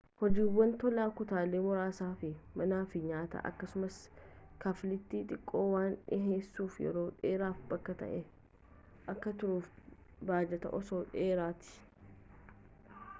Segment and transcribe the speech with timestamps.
[0.19, 2.29] hojiiwwan tolaa kutaalee muraasa fi
[2.61, 3.99] manaa fi nyaata akkasumas
[4.63, 8.17] kafaltii xiqqoo waan dhiheessuuf yeroo dheeraaf bakka ta'e
[9.17, 9.69] akka turuuf
[10.33, 11.73] baajata osoo dheeratee